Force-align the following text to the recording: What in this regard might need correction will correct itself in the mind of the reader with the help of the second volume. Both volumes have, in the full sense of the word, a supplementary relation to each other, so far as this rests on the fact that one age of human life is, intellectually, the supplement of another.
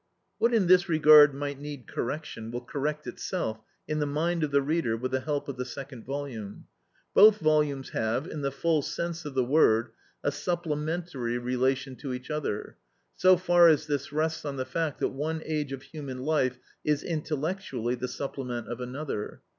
What 0.39 0.51
in 0.51 0.65
this 0.65 0.89
regard 0.89 1.35
might 1.35 1.59
need 1.59 1.85
correction 1.85 2.49
will 2.49 2.61
correct 2.61 3.05
itself 3.05 3.59
in 3.87 3.99
the 3.99 4.07
mind 4.07 4.43
of 4.43 4.49
the 4.49 4.63
reader 4.63 4.97
with 4.97 5.11
the 5.11 5.19
help 5.19 5.47
of 5.47 5.57
the 5.57 5.63
second 5.63 6.05
volume. 6.07 6.65
Both 7.13 7.37
volumes 7.37 7.89
have, 7.89 8.25
in 8.25 8.41
the 8.41 8.51
full 8.51 8.81
sense 8.81 9.25
of 9.25 9.35
the 9.35 9.43
word, 9.43 9.91
a 10.23 10.31
supplementary 10.31 11.37
relation 11.37 11.95
to 11.97 12.15
each 12.15 12.31
other, 12.31 12.77
so 13.15 13.37
far 13.37 13.67
as 13.67 13.85
this 13.85 14.11
rests 14.11 14.43
on 14.43 14.55
the 14.55 14.65
fact 14.65 14.97
that 15.01 15.09
one 15.09 15.43
age 15.45 15.71
of 15.71 15.83
human 15.83 16.23
life 16.23 16.57
is, 16.83 17.03
intellectually, 17.03 17.93
the 17.93 18.07
supplement 18.07 18.69
of 18.69 18.81
another. 18.81 19.41